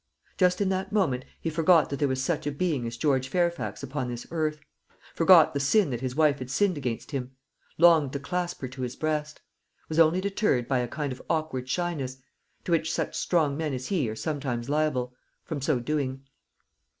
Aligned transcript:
Just 0.35 0.59
in 0.61 0.69
that 0.69 0.91
moment 0.91 1.25
he 1.39 1.51
forgot 1.51 1.91
that 1.91 1.99
there 1.99 2.07
was 2.07 2.19
such 2.23 2.47
a 2.47 2.51
being 2.51 2.87
as 2.87 2.97
George 2.97 3.27
Fairfax 3.27 3.83
upon 3.83 4.07
this 4.07 4.25
earth; 4.31 4.59
forgot 5.13 5.53
the 5.53 5.59
sin 5.59 5.91
that 5.91 6.01
his 6.01 6.15
wife 6.15 6.39
had 6.39 6.49
sinned 6.49 6.75
against 6.75 7.11
him; 7.11 7.33
longed 7.77 8.11
to 8.13 8.19
clasp 8.19 8.61
her 8.61 8.67
to 8.67 8.81
his 8.81 8.95
breast; 8.95 9.41
was 9.89 9.99
only 9.99 10.19
deterred 10.19 10.67
by 10.67 10.79
a 10.79 10.87
kind 10.87 11.13
of 11.13 11.21
awkward 11.29 11.69
shyness 11.69 12.17
to 12.63 12.71
which 12.71 12.91
such 12.91 13.15
strong 13.15 13.55
men 13.55 13.75
as 13.75 13.89
he 13.89 14.09
are 14.09 14.15
sometimes 14.15 14.69
liable 14.69 15.13
from 15.43 15.61
so 15.61 15.79
doing. 15.79 16.23